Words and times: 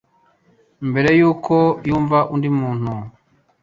mbere 0.89 1.09
yuko 1.19 1.55
ayumva 1.83 2.17
undi 2.33 2.49
muntu 2.59 2.91